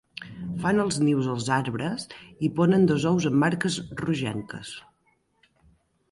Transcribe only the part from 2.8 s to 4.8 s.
dos ous amb marques rogenques.